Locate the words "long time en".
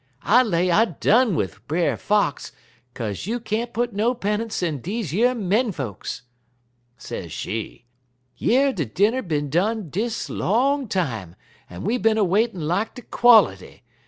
10.27-11.83